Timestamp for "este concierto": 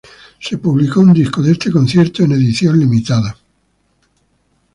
1.51-2.23